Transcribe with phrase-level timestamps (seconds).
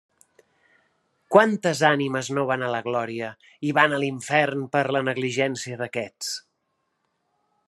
[1.35, 3.29] Quantes ànimes no van a la glòria
[3.71, 6.37] i van a l'infern per la negligència d'aquests!